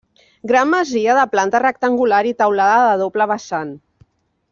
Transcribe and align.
Gran 0.51 0.69
masia 0.69 1.17
de 1.19 1.25
planta 1.35 1.61
rectangular 1.63 2.21
i 2.31 2.33
teulada 2.39 2.79
de 2.87 2.97
doble 3.03 3.29
vessant. 3.33 3.77